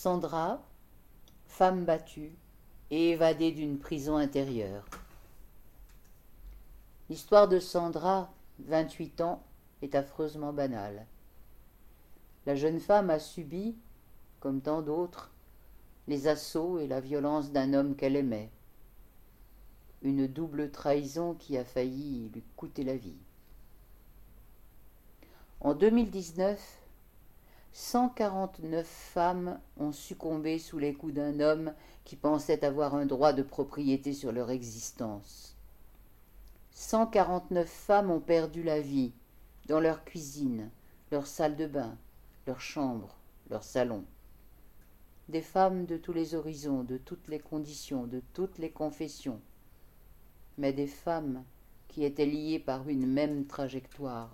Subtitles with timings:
[0.00, 0.62] Sandra,
[1.48, 2.30] femme battue
[2.92, 4.84] et évadée d'une prison intérieure.
[7.10, 9.42] L'histoire de Sandra, 28 ans,
[9.82, 11.04] est affreusement banale.
[12.46, 13.74] La jeune femme a subi,
[14.38, 15.32] comme tant d'autres,
[16.06, 18.52] les assauts et la violence d'un homme qu'elle aimait.
[20.02, 23.18] Une double trahison qui a failli lui coûter la vie.
[25.60, 26.77] En 2019,
[27.80, 31.72] 149 femmes ont succombé sous les coups d'un homme
[32.04, 35.54] qui pensait avoir un droit de propriété sur leur existence.
[36.72, 39.12] 149 femmes ont perdu la vie
[39.68, 40.70] dans leur cuisine,
[41.12, 41.96] leur salle de bain,
[42.48, 43.14] leur chambre,
[43.48, 44.04] leur salon.
[45.28, 49.40] Des femmes de tous les horizons, de toutes les conditions, de toutes les confessions,
[50.58, 51.44] mais des femmes
[51.86, 54.32] qui étaient liées par une même trajectoire,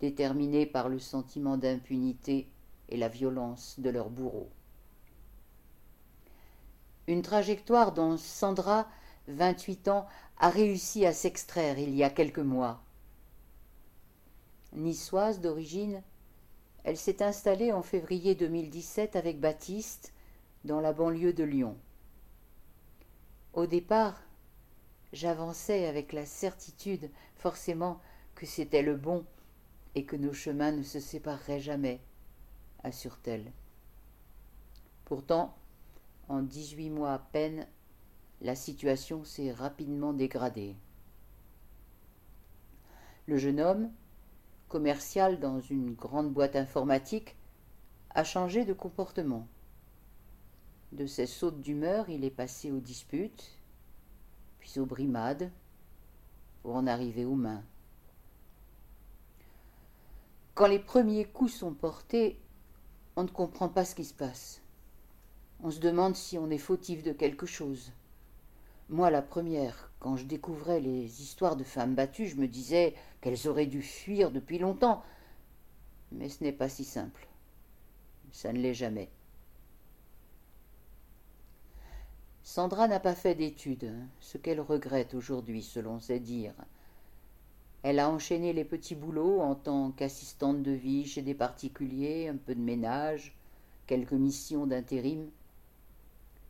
[0.00, 2.48] déterminées par le sentiment d'impunité
[2.88, 4.50] et la violence de leurs bourreaux.
[7.06, 8.88] Une trajectoire dont Sandra,
[9.28, 10.06] 28 ans,
[10.38, 12.82] a réussi à s'extraire il y a quelques mois.
[14.72, 16.02] Niçoise d'origine,
[16.82, 20.12] elle s'est installée en février 2017 avec Baptiste
[20.64, 21.76] dans la banlieue de Lyon.
[23.52, 24.20] Au départ,
[25.12, 28.00] j'avançais avec la certitude forcément
[28.34, 29.24] que c'était le bon
[29.94, 32.00] et que nos chemins ne se sépareraient jamais,
[32.82, 33.52] assure-t-elle.
[35.04, 35.54] Pourtant,
[36.28, 37.66] en dix-huit mois à peine,
[38.40, 40.76] la situation s'est rapidement dégradée.
[43.26, 43.90] Le jeune homme,
[44.68, 47.36] commercial dans une grande boîte informatique,
[48.10, 49.46] a changé de comportement.
[50.92, 53.58] De ses sautes d'humeur, il est passé aux disputes,
[54.58, 55.50] puis aux brimades,
[56.62, 57.64] pour en arriver aux mains.
[60.54, 62.38] Quand les premiers coups sont portés,
[63.16, 64.62] on ne comprend pas ce qui se passe.
[65.64, 67.90] On se demande si on est fautif de quelque chose.
[68.88, 73.48] Moi, la première, quand je découvrais les histoires de femmes battues, je me disais qu'elles
[73.48, 75.02] auraient dû fuir depuis longtemps.
[76.12, 77.26] Mais ce n'est pas si simple.
[78.30, 79.10] Ça ne l'est jamais.
[82.44, 86.54] Sandra n'a pas fait d'études, ce qu'elle regrette aujourd'hui, selon ses dires.
[87.84, 92.36] Elle a enchaîné les petits boulots en tant qu'assistante de vie chez des particuliers, un
[92.36, 93.36] peu de ménage,
[93.86, 95.30] quelques missions d'intérim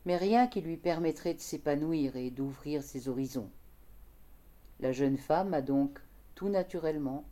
[0.05, 3.51] mais rien qui lui permettrait de s'épanouir et d'ouvrir ses horizons.
[4.81, 5.99] La jeune femme a donc,
[6.35, 7.25] tout naturellement,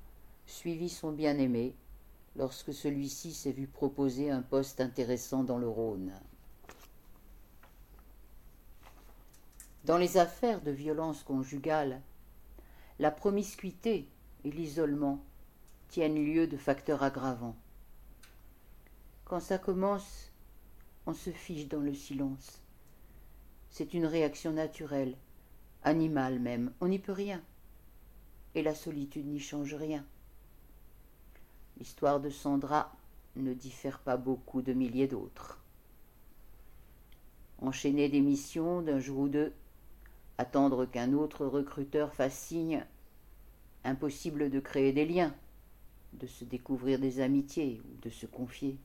[0.47, 1.75] suivi son bien-aimé
[2.37, 6.13] lorsque celui-ci s'est vu proposer un poste intéressant dans le Rhône.
[9.85, 12.01] Dans les affaires de violence conjugale,
[13.03, 14.07] la promiscuité
[14.45, 15.25] et l'isolement
[15.89, 17.57] tiennent lieu de facteurs aggravants.
[19.25, 20.31] Quand ça commence,
[21.07, 22.61] on se fiche dans le silence.
[23.71, 25.17] C'est une réaction naturelle,
[25.83, 27.43] animale même, on n'y peut rien.
[28.55, 30.05] Et la solitude n'y change rien.
[31.79, 32.95] L'histoire de Sandra
[33.35, 35.59] ne diffère pas beaucoup de milliers d'autres.
[37.61, 39.53] Enchaîner des missions d'un jour ou deux,
[40.39, 42.87] attendre qu'un autre recruteur fasse signe,
[43.85, 45.35] impossible de créer des liens,
[46.15, 48.77] de se découvrir des amitiés ou de se confier.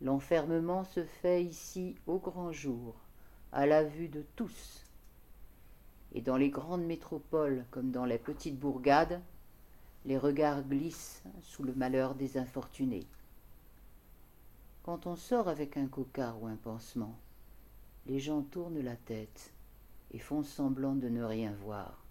[0.00, 2.94] L'enfermement se fait ici au grand jour,
[3.52, 4.84] à la vue de tous.
[6.14, 9.20] Et dans les grandes métropoles comme dans les petites bourgades,
[10.04, 13.06] les regards glissent sous le malheur des infortunés.
[14.82, 17.16] Quand on sort avec un cocard ou un pansement,
[18.06, 19.52] les gens tournent la tête
[20.10, 22.01] et font semblant de ne rien voir,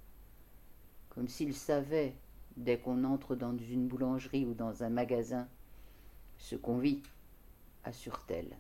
[1.12, 2.16] comme s'ils savaient,
[2.58, 5.48] dès qu'on entre dans une boulangerie ou dans un magasin,
[6.38, 7.04] ce qu'on vit,
[7.84, 8.58] assure-t-elle.